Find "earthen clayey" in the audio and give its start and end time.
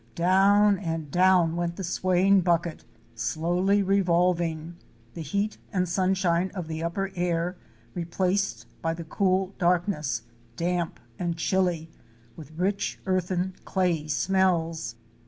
13.05-14.07